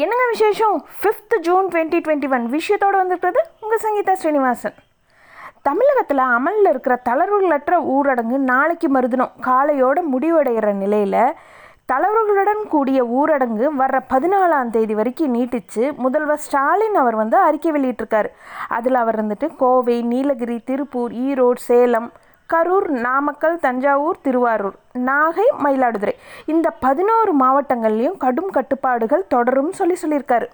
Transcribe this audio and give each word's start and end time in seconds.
என்னங்க 0.00 0.26
விசேஷம்? 0.30 0.76
Fifth 1.00 1.34
June 1.38 1.66
twenty 1.66 1.98
twenty 2.04 2.28
one 2.34 2.44
விஷயத்தோடு 2.52 2.96
வந்திருக்கிறது 3.00 3.40
உங்கள் 3.60 3.82
சங்கீதா 3.82 4.12
ஸ்ரீனிவாசன். 4.12 4.74
தமிழகத்தில் 5.62 6.18
அமலில் 6.18 6.68
இருக்கிற 6.68 7.02
தளர்வுகளற்ற 7.08 7.72
ஊரடங்கு 7.94 8.38
நாளைக்கு 8.52 8.88
மறுதினம். 8.88 9.32
காலையோட 9.48 9.98
முடிவடைகிற 10.12 10.72
நிலையில் 10.72 11.34
தளர்வுகளுடன் 11.92 12.62
கூடிய 12.68 13.04
ஊரடங்கு 13.04 13.68
வர்ற 13.78 14.00
பதினாலாம் 14.14 14.70
தேதி 14.70 14.94
வரைக்கும் 14.94 15.34
நீட்டிச்சு. 15.34 15.84
முதல்வர் 15.96 16.42
ஸ்டாலின் 16.46 16.94
அவர் 16.94 17.14
வந்து 17.14 17.36
அறிக்கை 17.36 17.72
வெளியிட்டிருக்காரு. 17.72 18.30
அதில் 18.68 18.94
அவர் 18.94 19.26
வந்துட்டு 19.26 19.56
கோவை 19.56 20.02
நீலகிரி 20.02 20.58
திருப்பூர் 20.58 21.12
ஈரோடு 21.12 21.62
சேலம் 21.70 22.12
கரூர் 22.54 22.88
நாமக்கல் 22.88 23.58
தஞ்சாவூர் 23.58 24.20
திருவாரூர் 24.22 24.74
நாகை 24.98 25.46
மயிலாடுதுறை. 25.64 26.12
இந்த 26.46 26.70
பதினோரு 26.70 27.32
மாவட்டங்கள்லேயும் 27.36 28.16
கடும் 28.16 28.50
கட்டுப்பாடுகள் 28.50 29.26
தொடரும் 29.26 29.72
சொல்லி 29.72 29.96
சொல்லியிருக்காரு. 30.02 30.48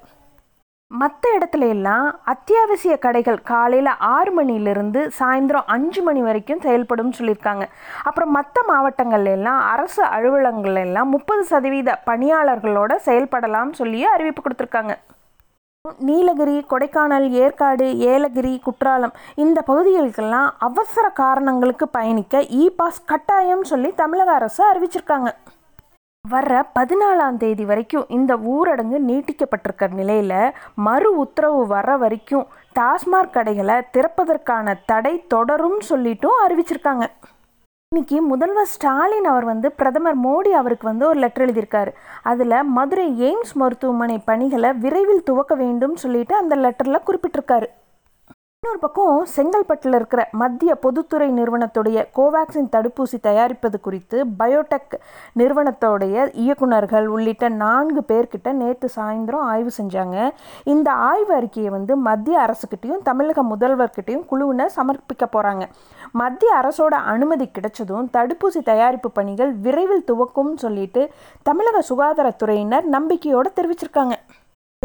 மற்ற 0.91 1.39
இடத்துல 1.39 1.69
எல்லாம் 1.69 2.21
அத்தியாவசிய 2.25 2.99
கடைகள் 2.99 3.43
காலையில் 3.43 3.91
ஆறு 3.99 4.31
மணிலிருந்து 4.33 5.11
சாயந்தரம் 5.19 5.67
அஞ்சு 5.67 6.03
மணி 6.03 6.21
வரைக்கும் 6.23 6.61
செயல்படும் 6.61 7.13
சொல்லியிருக்காங்க. 7.19 7.65
அப்புறம் 8.05 8.31
மற்ற 8.31 8.63
மாவட்டங்கள்ல 8.69 9.25
எல்லாம் 9.25 9.61
அரசு 9.61 10.03
அலுவலகங்கள் 10.03 10.75
எல்லாம் 10.75 11.09
முப்பது 11.09 11.45
சதவீத 11.45 11.99
பணியாளர்களோட 12.07 12.95
செயல்படலாம் 13.05 13.73
சொல்லி 13.73 14.05
அறிவிப்பு 14.05 14.43
கொடுத்துருக்காங்க. 14.43 14.95
நீலகிரி 15.85 16.55
கொடைக்கானல் 16.71 17.27
ஏற்காடு 17.43 17.87
ஏலகிரி 18.13 18.53
குற்றாலம் 18.63 19.13
இந்த 19.35 19.59
பகுதிகளுக்கெல்லாம் 19.67 20.49
அவசர 20.59 21.13
காரணங்களுக்கு 21.21 21.87
பயணிக்க 21.91 22.41
இ 22.41 22.65
பாஸ் 22.77 23.05
கட்டாயம் 23.05 23.63
சொல்லி 23.63 23.95
தமிழக 23.95 24.33
அரசு 24.33 24.61
அறிவிச்சிருக்காங்க. 24.73 25.31
வர்ற 26.25 26.63
பதினாலாம் 26.79 27.37
தேதி 27.37 27.65
வரைக்கும் 27.65 28.09
இந்த 28.09 28.37
ஊரடங்கு 28.37 28.99
நீட்டிக்கப்பட்டிருக்க 29.11 29.89
நிலையில் 29.93 30.55
மறு 30.75 31.11
உத்தரவு 31.17 31.67
வர 31.67 31.97
வரைக்கும் 31.97 32.47
டாஸ்மாக் 32.79 33.31
கடைகளை 33.31 33.79
திறப்பதற்கான 33.93 34.75
தடை 34.87 35.15
தொடரும் 35.27 35.81
சொல்லிட்டும் 35.91 36.41
அறிவிச்சிருக்காங்க. 36.47 37.07
இன்னைக்கு 37.93 38.23
முதல்வர் 38.23 38.67
ஸ்டாலின் 38.67 39.25
அவர் 39.25 39.45
வந்து 39.45 39.69
பிரதமர் 39.73 40.17
மோடி 40.25 40.51
அவருக்கு 40.61 40.87
வந்து 40.87 41.05
ஒரு 41.07 41.19
லெட்டர் 41.19 41.45
எழுதியிருக்காரு. 41.45 41.93
அதில் 42.23 42.55
மதுரை 42.77 43.07
எய்ம்ஸ் 43.27 43.55
மருத்துவமனை 43.55 44.17
பணிகளை 44.25 44.73
விரைவில் 44.73 45.23
துவக்க 45.23 45.55
வேண்டும் 45.55 45.97
சொல்லிட்டு 45.97 46.35
அந்த 46.35 46.57
லெட்டரில் 46.57 47.05
குறிப்பிட்டிருக்காரு. 47.07 47.69
இன்னொரு 48.63 48.81
பக்கம் 48.83 49.19
செங்கல்பட்டில் 49.35 49.97
இருக்கிற 49.97 50.23
மத்திய 50.41 50.71
பொதுத்துறை 50.85 51.27
நிறுவனத்துடைய 51.37 51.99
கோவேக்சின் 52.17 52.71
தடுப்பூசி 52.73 53.19
தயாரிப்பது 53.27 53.81
குறித்து 53.81 54.17
பயோடெக் 54.39 54.95
நிறுவனத்தோடைய 55.41 56.25
இயக்குநர்கள் 56.45 57.07
உள்ளிட்ட 57.07 57.49
நான்கு 57.63 58.03
பேர்கிட்ட 58.09 58.53
நேற்று 58.53 58.89
சாயந்தரம் 58.97 59.45
ஆய்வு 59.53 59.71
செஞ்சாங்க. 59.79 60.17
இந்த 60.65 60.89
ஆய்வு 61.11 61.33
அறிக்கையை 61.37 61.71
வந்து 61.71 61.97
மத்திய 62.09 62.41
அரசுக்கிட்டையும் 62.47 63.05
தமிழக 63.11 63.45
முதல்வர்கிட்டையும் 63.53 64.27
குழுவினர் 64.33 64.75
சமர்ப்பிக்க 64.79 65.29
போகிறாங்க 65.37 65.67
மத்திய 66.23 66.51
அரசோட 66.63 66.99
அனுமதி 67.15 67.49
கிடைச்சதும் 67.59 68.11
தடுப்பூசி 68.17 68.63
தயாரிப்பு 68.63 69.11
பணிகள் 69.11 69.55
விரைவில் 69.67 70.09
துவக்கும் 70.11 70.53
சொல்லிட்டு 70.57 71.05
தமிழக 71.43 71.85
சுகாதாரத்துறையினர் 71.91 72.89
நம்பிக்கையோடு 72.97 73.51
தெரிவிச்சிருக்காங்க. 73.61 74.17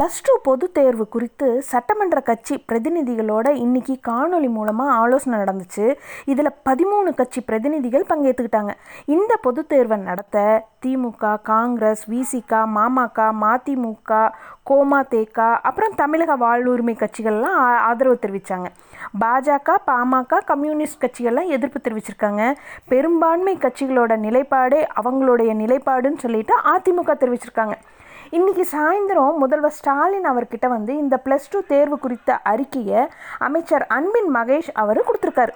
ப்ளஸ் 0.02 0.20
டூ 0.24 0.40
பொதுத் 0.44 0.74
தேர்வு 0.74 1.08
குறித்து 1.08 1.62
சட்டமன்ற 1.62 2.20
கட்சி 2.20 2.66
பிரதிநிதிகளோட 2.68 3.50
இன்னைக்கு 3.50 4.00
காணொலி 4.08 4.50
மூலமாக 4.50 4.92
ஆலோசனை 4.92 5.40
நடந்துச்சு. 5.40 5.96
இதில் 6.26 6.52
பதிமூணு 6.70 7.14
கட்சி 7.16 7.42
பிரதிநிதிகள் 7.42 8.06
பங்கேற்றுக்கிட்டாங்க 8.10 8.72
இந்த 9.06 9.38
பொதுத் 9.42 9.70
தேர்வை 9.70 9.98
நடத்த 9.98 10.66
திமுக 10.86 11.42
காங்கிரஸ் 11.42 12.10
விசிக 12.10 12.66
மாமக 12.76 13.32
மதிமுக 13.42 14.32
கோமா 14.70 15.04
தேக்கா 15.12 15.56
அப்புறம் 15.62 15.96
தமிழக 15.96 16.38
வாழ்வுரிமை 16.38 16.96
கட்சிகள்லாம் 16.96 17.58
ஆ- 17.60 17.78
ஆதரவு 17.78 18.20
தெரிவித்தாங்க 18.22 18.66
பாஜக 19.22 19.76
பாமக 19.88 20.38
கம்யூனிஸ்ட் 20.46 21.04
கட்சிகள்லாம் 21.04 21.48
எதிர்ப்பு 21.48 21.80
தெரிவிச்சிருக்காங்க. 21.84 22.54
பெரும்பான்மை 22.88 23.58
கட்சிகளோட 23.58 24.18
நிலைப்பாடே 24.20 24.88
அவங்களுடைய 25.04 25.54
நிலைப்பாடுன்னு 25.56 26.18
சொல்லிட்டு 26.18 26.54
அதிமுக 26.66 27.12
தெரிவிச்சிருக்காங்க. 27.14 27.74
இன்றைக்கி 28.38 28.64
சாயந்தரம் 28.72 29.36
முதல்வர் 29.42 29.74
ஸ்டாலின் 29.78 30.28
அவர்கிட்ட 30.30 30.68
வந்து 30.74 30.92
இந்த 31.02 31.16
ப்ளஸ் 31.26 31.50
டூ 31.52 31.60
தேர்வு 31.72 31.98
குறித்த 32.04 32.38
அறிக்கையை 32.52 33.02
அமைச்சர் 33.48 33.84
அன்பின் 33.96 34.30
மகேஷ் 34.36 34.70
அவர் 34.84 35.00
கொடுத்துருக்காரு. 35.08 35.54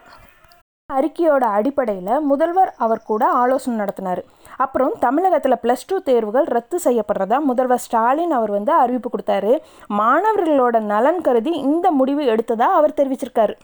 அறிக்கையோட 0.90 1.46
அடிப்படையில் 1.58 2.26
முதல்வர் 2.32 2.72
அவர் 2.86 3.02
கூட 3.10 3.24
ஆலோசனை 3.40 3.78
நடத்தினார். 3.82 4.22
அப்புறம் 4.66 4.94
தமிழகத்தில் 5.06 5.62
ப்ளஸ் 5.64 5.88
டூ 5.92 5.98
தேர்வுகள் 6.10 6.50
ரத்து 6.56 6.80
செய்யப்படுறதா 6.86 7.40
முதல்வர் 7.50 7.84
ஸ்டாலின் 7.86 8.36
அவர் 8.40 8.54
வந்து 8.58 8.74
அறிவிப்பு 8.84 9.12
கொடுத்தாரு. 9.16 9.56
மாணவர்களோட 10.02 10.80
நலன் 10.94 11.22
கருதி 11.30 11.56
இந்த 11.72 11.90
முடிவு 12.02 12.26
எடுத்ததாக 12.36 12.80
அவர் 12.82 12.98
தெரிவிச்சிருக்காரு. 13.02 13.56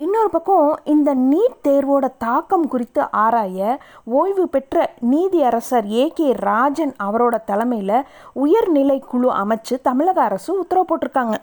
இன்னொரு 0.00 0.30
பக்கம் 0.30 0.78
இந்த 0.84 1.14
நீட் 1.14 1.66
தேர்வோட 1.68 2.08
தாக்கம் 2.18 2.68
குறித்து 2.68 3.10
ஆராய 3.10 3.78
ஓய்வு 4.04 4.48
பெற்ற 4.48 4.90
நீதியரசர் 5.10 5.86
ஏ. 5.90 6.12
கே. 6.14 6.32
ராஜன் 6.32 6.94
அவரோட 7.02 7.44
தலைமையில் 7.44 8.04
உயர்நிலை 8.32 8.98
குழு 8.98 9.30
அமைச்சு 9.32 9.80
தமிழக 9.82 10.22
அரசு 10.22 10.58
உத்தரவு 10.58 10.86
போட்டிருக்காங்க. 10.88 11.34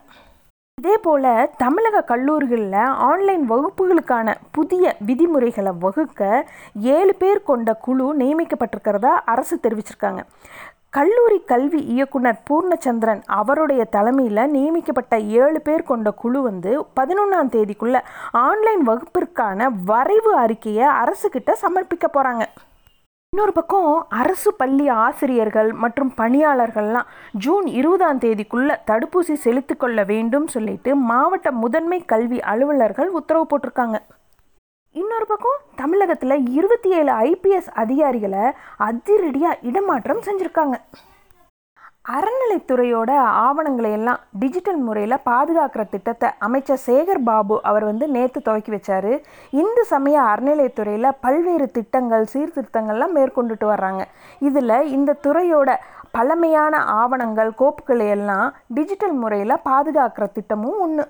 இதே 0.81 0.97
போல் 0.97 1.49
தமிழக 1.57 2.01
கல்லூரிகளில் 2.01 2.73
ஆன்லைன் 3.07 3.51
வகுப்புகளுக்கான 3.51 4.35
புதிய 4.51 4.95
விதிமுறைகளை 5.05 5.71
வகுக்க 5.79 6.47
ஏழு 6.75 7.15
பேர் 7.15 7.43
கொண்ட 7.43 7.73
குழு 7.73 8.15
நியமிக்கப்பட்டிருக்கிறதா 8.15 9.13
அரசு 9.25 9.59
தெரிவிச்சிருக்காங்க. 9.63 10.21
கல்லூரி 10.93 11.37
கல்வி 11.43 11.79
இயக்குனர் 11.93 12.39
பூர்ணச்சந்திரன் 12.49 13.21
அவருடைய 13.35 13.81
தலைமையில் 13.85 14.51
நியமிக்கப்பட்ட 14.51 15.19
ஏழு 15.19 15.59
பேர் 15.59 15.83
கொண்ட 15.83 16.11
குழு 16.11 16.39
வந்து 16.41 16.71
பதினொன்றாம் 16.99 17.51
தேதிக்குள்ள 17.51 17.97
ஆன்லைன் 18.39 18.83
வகுப்பிற்கான 18.83 19.69
வரைவு 19.85 20.33
அறிக்கையை 20.35 20.87
அரசுக்கிட்ட 21.03 21.53
சமர்ப்பிக்க 21.61 22.07
போகிறாங்க 22.07 22.45
இன்னொரு 23.33 23.53
பக்கம் 23.53 23.89
அரசு 24.21 24.51
பள்ளி 24.53 24.89
ஆசிரியர்கள் 24.99 25.69
மற்றும் 25.73 26.13
பணியாளர்கள்லாம் 26.17 27.11
ஜூன் 27.43 27.67
இருபதாம் 27.79 28.19
தேதிக்குள்ள 28.19 28.71
தடுப்பூசி 28.85 29.35
செலுத்திக்கொள்ள 29.43 30.03
வேண்டும் 30.05 30.47
சொல்லிட்டு 30.47 30.93
மாவட்ட 30.95 31.51
முதன்மை 31.51 32.05
கல்வி 32.05 32.39
அலுவலர்கள் 32.53 33.11
உத்தரவு 33.11 33.47
போட்டிருக்காங்க. 33.47 33.99
இன்னொரு 34.99 35.25
பக்கம் 35.25 35.59
தமிழகத்தில் 35.75 36.35
இருபத்தி 36.57 36.89
ஏழு 36.97 37.11
ஐபிஎஸ் 37.27 37.69
அதிகாரிகளை 37.81 38.41
அதிரடியாக 38.87 39.59
இடமாற்றம் 39.69 40.19
செஞ்சுருக்காங்க. 40.25 40.75
அறநிலைத்துறையோட 42.15 43.11
ஆவணங்களை 43.45 43.91
எல்லாம் 43.97 44.19
டிஜிட்டல் 44.41 44.81
முறையில் 44.87 45.23
பாதுகாக்கிற 45.29 45.85
திட்டத்தை 45.93 46.29
அமைச்சர் 46.47 46.83
சேகர் 46.87 47.23
பாபு 47.29 47.57
அவர் 47.71 47.85
வந்து 47.89 48.07
நேற்று 48.15 48.41
துவக்கி 48.41 48.73
வச்சார். 48.75 49.11
இந்து 49.61 49.85
சமய 49.93 50.19
அறநிலைத்துறையில் 50.31 51.17
பல்வேறு 51.25 51.69
திட்டங்கள் 51.77 52.29
சீர்திருத்தங்கள்லாம் 52.33 53.17
மேற்கொண்டுட்டு 53.19 53.67
வர்றாங்க. 53.73 54.03
இதில் 54.49 54.77
இந்த 54.97 55.19
துறையோட 55.27 55.79
பழமையான 56.17 56.77
ஆவணங்கள் 57.01 57.51
கோப்புகளை 57.63 58.09
எல்லாம் 58.19 58.47
டிஜிட்டல் 58.77 59.19
முறையில் 59.23 59.63
பாதுகாக்கிற 59.71 60.25
திட்டமும் 60.37 60.79
ஒன்று 60.87 61.05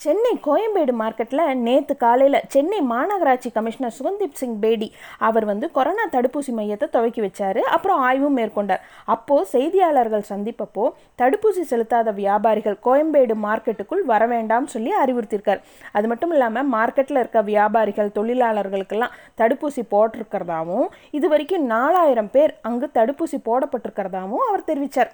சென்னை 0.00 0.30
கோயம்பேடு 0.44 0.92
மார்க்கெட்டில் 1.00 1.42
நேற்று 1.64 1.94
காலையில் 2.02 2.44
சென்னை 2.52 2.78
மாநகராட்சி 2.92 3.48
கமிஷனர் 3.56 3.94
சுகந்தீப் 3.96 4.38
சிங் 4.40 4.54
பேடி 4.62 4.86
அவர் 5.26 5.44
வந்து 5.50 5.66
கொரோனா 5.74 6.04
தடுப்பூசி 6.14 6.52
மையத்தை 6.58 6.86
துவக்கி 6.94 7.20
வச்சார். 7.24 7.60
அப்புறம் 7.74 7.98
ஆய்வும் 8.06 8.38
மேற்கொண்டார். 8.38 8.84
அப்போது 9.14 9.48
செய்தியாளர்கள் 9.54 10.24
சந்திப்பப்போ 10.30 10.84
தடுப்பூசி 11.22 11.64
செலுத்தாத 11.72 12.14
வியாபாரிகள் 12.20 12.78
கோயம்பேடு 12.86 13.34
மார்க்கெட்டுக்குள் 13.46 14.04
வர 14.12 14.26
வேண்டாம் 14.34 14.68
சொல்லி 14.74 14.94
அறிவுறுத்தியிருக்கார். 15.02 15.60
அது 15.96 16.08
மட்டும் 16.12 16.32
இல்லாமல் 16.36 16.70
மார்க்கெட்டில் 16.76 17.20
இருக்க 17.22 17.42
வியாபாரிகள் 17.50 18.14
தொழிலாளர்களுக்கெல்லாம் 18.18 19.16
தடுப்பூசி 19.42 19.84
போட்டிருக்கிறதாவும் 19.94 20.88
இது 21.18 21.28
வரைக்கும் 21.34 21.68
நாலாயிரம் 21.74 22.32
பேர் 22.36 22.54
அங்கு 22.70 22.88
தடுப்பூசி 22.98 23.40
போடப்பட்டிருக்கிறதாவும் 23.50 24.46
அவர் 24.48 24.68
தெரிவித்தார் 24.70 25.12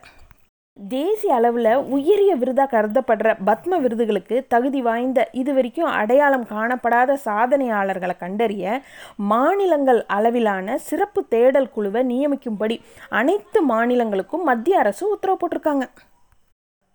தேசிய 0.76 1.34
அளவில் 1.34 1.74
உயரிய 1.88 2.34
விருதாக 2.34 2.70
கருதப்படுற 2.72 3.28
பத்ம 3.46 3.78
விருதுகளுக்கு 3.80 4.36
தகுதி 4.48 4.82
வாய்ந்த 4.82 5.28
இது 5.32 5.54
வரைக்கும் 5.54 5.88
அடையாளம் 5.90 6.44
காணப்படாத 6.44 7.16
சாதனையாளர்களை 7.24 8.16
கண்டறிய 8.16 8.82
மாநிலங்கள் 9.16 10.04
அளவிலான 10.06 10.76
சிறப்பு 10.78 11.22
தேடல் 11.28 11.70
குழுவை 11.70 12.02
நியமிக்கும்படி 12.06 12.76
அனைத்து 13.08 13.60
மாநிலங்களுக்கும் 13.68 14.44
மத்திய 14.44 14.78
அரசு 14.78 15.10
உத்தரவு 15.10 15.38
போட்டிருக்காங்க. 15.40 15.86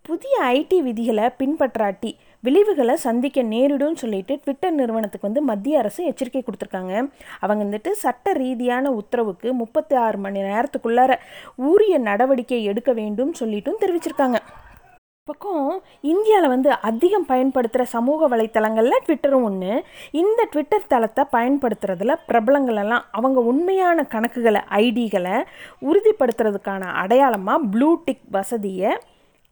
புதிய 0.02 0.36
ஐடி 0.44 0.80
விதிகளை 0.82 1.30
பின்பற்றாட்டி 1.40 2.12
விளைவுகளை 2.44 2.96
சந்திக்க 2.96 3.42
நேரிடும் 3.54 3.96
சொல்லிட்டு 3.96 4.36
ட்விட்டர் 4.44 4.78
நிறுவனத்துக்கு 4.80 5.28
வந்து 5.28 5.42
மத்திய 5.42 5.82
அரசு 5.82 6.02
எச்சரிக்கை 6.06 6.44
கொடுத்துருக்காங்க. 6.46 6.96
அவங்க 7.40 7.62
வந்துட்டு 7.64 7.92
சட்ட 8.04 8.34
ரீதியான 8.34 8.92
உத்தரவுக்கு 8.92 9.54
முப்பத்தி 9.54 9.96
ஆறு 9.96 10.18
மணி 10.18 10.42
நேரத்துக்குள்ளார 10.42 11.16
உரிய 11.72 11.98
நடவடிக்கை 12.10 12.64
எடுக்க 12.64 12.94
வேண்டும் 12.94 13.34
சொல்லிட்டும் 13.40 13.82
தெரிவிச்சிருக்காங்க. 13.84 14.40
பக்கம் 15.28 15.66
இந்தியாவில் 16.12 16.52
வந்து 16.54 16.70
அதிகம் 16.90 17.26
பயன்படுத்துகிற 17.26 17.84
சமூக 17.94 18.28
வலைத்தளங்களில் 18.28 19.04
ட்விட்டரும் 19.06 19.46
ஒன்று 19.50 19.74
இந்த 20.22 20.48
ட்விட்டர் 20.52 20.88
தளத்தை 20.88 21.24
பயன்படுத்துறதுல 21.32 22.16
பிரபலங்களெல்லாம் 22.28 23.06
அவங்க 23.12 23.40
உண்மையான 23.52 24.06
கணக்குகளை 24.14 24.62
ஐடிகளை 24.84 25.36
உறுதிப்படுத்துறதுக்கான 25.90 26.90
அடையாளமாக 27.04 27.68
ப்ளூ 27.68 27.90
டிக் 28.06 28.28
வசதியை 28.32 28.92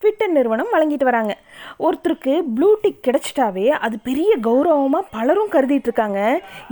ட்விட்டர் 0.01 0.31
நிறுவனம் 0.31 0.69
வழங்கிட்டு 0.73 1.03
வராங்க. 1.03 1.37
ஒருத்தருக்கு 1.79 2.41
ப்ளூ 2.55 2.75
டிக் 2.81 3.01
கிடைச்சிட்டாவே 3.07 3.65
அது 3.67 3.99
பெரிய 4.03 4.37
கௌரவமாக 4.41 5.09
பலரும் 5.11 5.51
கருதிட்டு 5.51 5.89
இருக்காங்க 5.89 6.19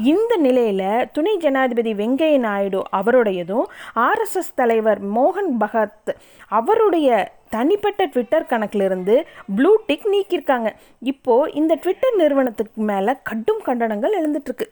இந்த 0.03 0.35
நிலையில் 0.35 1.07
துணை 1.11 1.37
ஜனாதிபதி 1.37 1.93
வெங்கைய 1.93 2.39
நாயுடு 2.39 2.81
அவருடையதும் 2.91 3.65
ஆர்எஸ்எஸ் 3.95 4.55
தலைவர் 4.55 5.01
மோகன் 5.05 5.53
பகத் 5.59 6.15
அவருடைய 6.47 7.31
தனிப்பட்ட 7.49 8.05
ட்விட்டர் 8.05 8.45
கணக்கிலிருந்து 8.45 9.25
ப்ளூ 9.55 9.75
டிக் 9.87 10.09
நீக்கியிருக்காங்க. 10.13 10.71
இப்போது 10.99 11.53
இந்த 11.53 11.75
ட்விட்டர் 11.75 12.15
நிறுவனத்துக்கு 12.15 12.81
மேலே 12.81 13.13
கடும் 13.23 13.63
கண்டனங்கள் 13.65 14.19
எழுந்துட்டுருக்கு. 14.21 14.67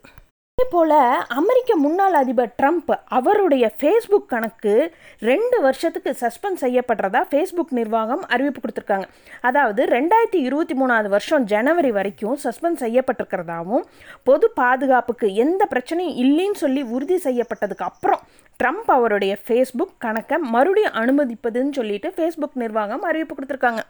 அதே 0.58 0.66
போல் 0.74 0.92
அமெரிக்க 1.40 1.72
முன்னாள் 1.76 2.14
அதிபர் 2.20 2.52
ட்ரம்ப் 2.60 2.92
அவருடைய 3.18 3.66
ஃபேஸ்புக் 3.80 4.30
கணக்கு 4.34 4.74
ரெண்டு 5.20 5.58
வருஷத்துக்கு 5.62 6.12
சஸ்பெண்ட் 6.22 6.62
செய்யப்படுறதா 6.62 7.22
ஃபேஸ்புக் 7.32 7.74
நிர்வாகம் 7.80 8.24
அறிவிப்பு 8.34 8.62
கொடுத்துருக்காங்க. 8.62 9.08
அதாவது 9.42 9.82
ரெண்டாயிரத்தி 9.86 10.40
இருபத்தி 10.48 10.78
மூணாவது 10.82 11.10
வருஷம் 11.10 11.48
ஜனவரி 11.54 11.92
வரைக்கும் 11.92 12.38
சஸ்பெண்ட் 12.46 12.82
செய்யப்பட்டிருக்கிறதாவும் 12.84 13.84
பொது 14.24 14.50
பாதுகாப்புக்கு 14.62 15.30
எந்த 15.36 15.68
பிரச்சனையும் 15.74 16.18
இல்லைன்னு 16.24 16.62
சொல்லி 16.64 16.84
உறுதி 16.98 17.20
செய்யப்பட்டதுக்கு 17.28 17.88
அப்புறம் 17.90 18.24
ட்ரம்ப் 18.60 18.90
அவருடைய 18.98 19.36
ஃபேஸ்புக் 19.46 19.94
கணக்கை 19.98 20.40
மறுபடியும் 20.56 20.98
அனுமதிப்பதுன்னு 21.04 21.78
சொல்லிட்டு 21.82 22.16
ஃபேஸ்புக் 22.18 22.58
நிர்வாகம் 22.66 23.06
அறிவிப்பு 23.12 23.36
கொடுத்துருக்காங்க. 23.36 23.84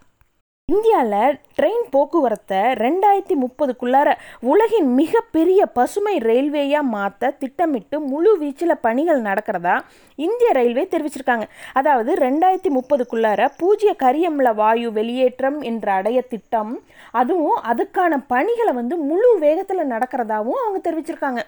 இந்தியாவில் 0.69 1.35
ட்ரெயின் 1.57 1.83
போக்குவரத்தை 1.93 2.59
ரெண்டாயிரத்தி 2.81 3.35
முப்பதுக்குள்ளார 3.41 4.09
உலகின் 4.51 4.87
மிகப்பெரிய 4.99 5.65
பசுமை 5.77 6.13
ரயில்வேயாக 6.25 6.89
மாற்ற 6.93 7.29
திட்டமிட்டு 7.41 7.97
முழு 8.11 8.31
வீச்சில் 8.41 8.81
பணிகள் 8.85 9.21
நடக்கிறதா 9.27 9.75
இந்திய 10.19 10.49
ரயில்வே 10.57 10.85
தெரிவிச்சிருக்காங்க. 10.93 11.45
அதாவது 11.73 12.13
ரெண்டாயிரத்தி 12.25 12.71
முப்பதுக்குள்ளார 12.77 13.49
பூஜ்ய 13.59 13.93
கரியம்ல 14.03 14.55
வாயு 14.61 14.89
வெளியேற்றம் 14.97 15.59
என்ற 15.71 15.93
அடைய 15.99 16.21
திட்டம் 16.33 16.73
அதுவும் 17.21 17.61
அதுக்கான 17.73 18.19
பணிகளை 18.33 18.73
வந்து 18.81 18.97
முழு 19.09 19.31
வேகத்தில் 19.45 19.91
நடக்கிறதாவும் 19.93 20.61
அவங்க 20.63 20.81
தெரிவிச்சிருக்காங்க. 20.89 21.43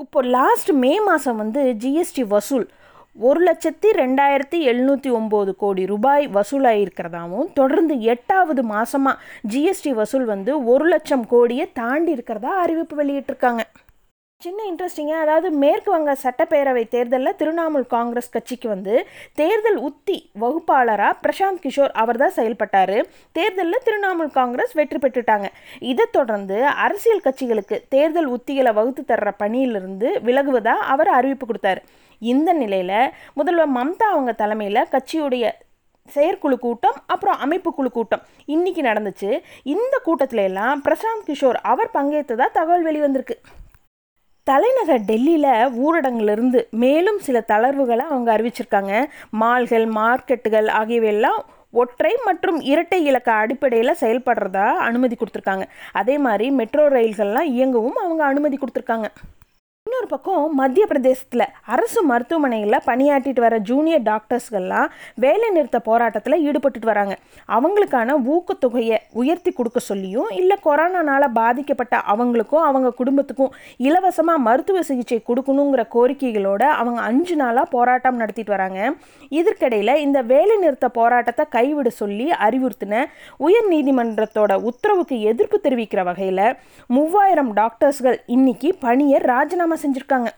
இப்போ 0.00 0.20
லாஸ்ட் 0.38 0.70
மே 0.82 0.94
மாதம் 1.06 1.40
வந்து 1.42 1.62
ஜிஎஸ்டி 1.82 2.22
வசூல் 2.26 2.66
ஒரு 3.26 3.40
லட்சத்தி 3.46 3.88
ரெண்டாயிரத்தி 3.98 4.58
எழுநூற்றி 4.70 5.10
ஒம்பது 5.18 5.52
கோடி 5.56 5.84
ரூபாய் 5.86 6.24
வசூலாகிருக்கிறதாவும் 6.36 7.48
தொடர்ந்து 7.52 7.94
எட்டாவது 8.12 8.62
மாதமாக 8.72 9.20
ஜிஎஸ்டி 9.52 9.92
வசூல் 10.00 10.24
வந்து 10.24 10.52
ஒரு 10.72 10.84
லட்சம் 10.92 11.24
கோடியை 11.26 11.66
தாண்டி 11.72 12.12
இருக்கிறதா 12.12 12.52
அறிவிப்பு 12.64 12.96
வெளியிட்டிருக்காங்க. 13.00 13.64
சின்ன 14.42 14.60
இன்ட்ரெஸ்டிங்காக 14.70 15.24
அதாவது 15.24 15.48
மேற்கு 15.62 15.90
வங்க 15.94 16.10
சட்டப்பேரவை 16.24 16.84
தேர்தலில் 16.88 17.36
திரிணாமுல் 17.40 17.86
காங்கிரஸ் 17.94 18.32
கட்சிக்கு 18.34 18.68
வந்து 18.68 18.94
தேர்தல் 19.40 19.78
உத்தி 19.88 20.18
வகுப்பாளராக 20.42 21.18
பிரசாந்த் 21.24 21.62
கிஷோர் 21.64 21.94
அவர் 22.02 22.20
தான் 22.22 22.36
செயல்பட்டார். 22.38 22.98
தேர்தலில் 23.38 23.84
திரிணாமுல் 23.86 24.30
காங்கிரஸ் 24.40 24.74
வெற்றி 24.80 25.00
பெற்றுட்டாங்க. 25.04 25.48
இதை 25.92 26.06
தொடர்ந்து 26.18 26.58
அரசியல் 26.86 27.24
கட்சிகளுக்கு 27.24 27.78
தேர்தல் 27.96 28.30
உத்திகளை 28.36 28.74
வகுத்து 28.80 29.04
தர்ற 29.12 29.32
பணியிலிருந்து 29.44 30.10
விலகுவதாக 30.28 30.86
அவர் 30.94 31.10
அறிவிப்பு 31.20 31.46
கொடுத்தாரு. 31.46 31.82
இந்த 32.18 32.52
நிலையில் 32.52 33.12
முதல்வர் 33.34 33.72
மம்தா 33.72 34.06
அவங்க 34.10 34.32
தலைமையில் 34.32 34.86
கட்சியுடைய 34.90 35.50
செயற்குழு 36.08 36.58
கூட்டம் 36.58 36.94
அப்புறம் 37.06 37.38
அமைப்பு 37.38 37.74
குழு 37.74 37.90
கூட்டம். 37.90 38.20
இன்னைக்கு 38.44 38.82
நடந்துச்சு. 38.82 39.40
இந்த 39.62 40.00
கூட்டத்தில 40.06 40.42
எல்லாம் 40.42 40.82
பிரசாந்த் 40.82 41.26
கிஷோர் 41.26 41.58
அவர் 41.62 41.90
பங்கேற்றதாக 41.94 42.50
தகவல் 42.52 42.86
வெளிவந்திருக்கு. 42.86 43.36
தலைநகர் 44.42 45.00
டெல்லியில் 45.00 45.86
ஊரடங்கிலிருந்து 45.86 46.70
மேலும் 46.70 47.18
சில 47.18 47.44
தளர்வுகளை 47.48 47.98
அவங்க 47.98 48.36
அறிவிச்சிருக்காங்க. 48.36 49.04
மால்கள் 49.30 49.86
மார்க்கெட்டுகள் 49.86 50.68
ஆகியவையெல்லாம் 50.80 51.38
ஒற்றை 51.70 52.16
மற்றும் 52.24 52.60
இரட்டை 52.60 53.04
இலக்க 53.04 53.32
அடிப்படையில் 53.32 53.98
செயல்படுறதா 54.00 54.74
அனுமதி 54.74 55.16
கொடுத்துருக்காங்க. 55.16 55.62
அதே 55.92 56.18
மாதிரி 56.18 56.50
மெட்ரோ 56.50 56.88
ரயில்கள்லாம் 56.88 57.50
இயங்கவும் 57.56 57.98
அவங்க 58.04 58.24
அனுமதி 58.24 58.58
கொடுத்துருக்காங்க. 58.58 59.04
இன்னொரு 59.88 60.08
பக்கம் 60.08 60.54
மத்திய 60.54 60.84
பிரதேசத்தில் 60.86 61.42
அரசு 61.74 62.00
மருத்துவமனையில் 62.04 62.76
பணியாற்றிட்டு 62.86 63.40
வர 63.40 63.58
ஜூனியர் 63.58 64.02
டாக்டர்ஸ்கள்லாம் 64.02 64.88
வேலை 65.14 65.48
நிறுத்த 65.50 65.78
போராட்டத்தில் 65.80 66.36
ஈடுபட்டுட்டு 66.46 66.88
வராங்க. 66.90 67.14
அவங்களுக்கான 67.48 68.16
ஊக்கத்தொகையை 68.34 68.96
உயர்த்தி 69.12 69.50
கொடுக்க 69.50 69.80
சொல்லியும் 69.80 70.28
இல்லை 70.40 70.56
கொரோனானால் 70.64 71.26
பாதிக்கப்பட்ட 71.38 72.00
அவங்களுக்கும் 72.14 72.66
அவங்க 72.68 72.90
குடும்பத்துக்கும் 72.90 73.54
இலவசமாக 73.88 74.44
மருத்துவ 74.48 74.82
சிகிச்சை 74.82 75.18
கொடுக்கணுங்கிற 75.28 75.84
கோரிக்கைகளோட 75.94 76.62
அவங்க 76.80 77.00
அஞ்சு 77.00 77.36
நாளாக 77.36 77.72
போராட்டம் 77.76 78.16
நடத்திட்டு 78.16 78.54
வராங்க. 78.56 78.92
இதற்கிடையில் 79.38 79.94
இந்த 79.94 80.22
வேலை 80.34 80.56
நிறுத்த 80.56 80.88
போராட்டத்தை 80.98 81.46
கைவிட 81.56 81.90
சொல்லி 82.02 82.28
அறிவுறுத்தின 82.48 83.02
உயர் 83.48 83.68
நீதிமன்றத்தோட 83.70 84.52
உத்தரவுக்கு 84.72 85.18
எதிர்ப்பு 85.32 85.60
தெரிவிக்கிற 85.68 86.04
வகையில் 86.04 86.44
மூவாயிரம் 86.86 87.52
டாக்டர்ஸ்கள் 87.62 88.20
இன்னைக்கு 88.36 88.70
பணியை 88.86 89.20
ராஜினாமா 89.32 89.76
செஞ்சுருக்காங்க. 89.82 90.30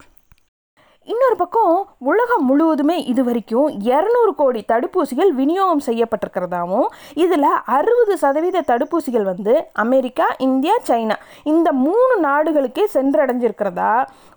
இன்னொரு 1.13 1.37
பக்கம் 1.37 1.77
உலகம் 2.11 2.43
முழுவதுமே 2.49 2.97
இது 3.11 3.23
வரைக்கும் 3.25 3.69
இரநூறு 3.91 4.33
கோடி 4.41 4.61
தடுப்பூசிகள் 4.73 5.31
விநியோகம் 5.39 5.83
செய்யப்பட்டிருக்கிறதாவும் 5.87 6.89
இதில் 7.25 7.47
அறுபது 7.77 8.15
சதவீத 8.23 8.65
தடுப்பூசிகள் 8.71 9.25
வந்து 9.31 9.55
அமெரிக்கா 9.85 10.27
இந்தியா 10.49 10.77
சைனா 10.89 11.17
இந்த 11.53 11.71
மூணு 11.87 12.17
நாடுகளுக்கே 12.27 12.85
சென்றடைஞ்சிருக்கிறதா 12.97 13.93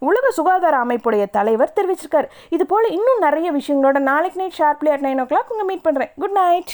உலக 0.09 0.31
சுகாதார 0.39 0.77
அமைப்புடைய 0.85 1.25
தலைவர் 1.37 1.75
தெரிவிச்சிருக்கார். 1.79 2.31
இது 2.57 2.65
போல் 2.71 2.89
இன்னும் 2.97 3.23
நிறைய 3.27 3.51
விஷயங்களோட 3.59 4.01
நாளைக்கு 4.11 4.41
night 4.43 4.59
sharply 4.61 4.91
at 4.95 5.05
nine 5.07 5.21
o'clock 5.33 5.53
உங்கள் 5.55 5.69
மீட் 5.71 5.85
பண்ணுறேன் 5.89 6.13
குட் 6.23 6.37
நைட் 6.41 6.73